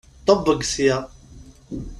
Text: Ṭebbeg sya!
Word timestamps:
Ṭebbeg 0.25 0.61
sya! 0.71 0.97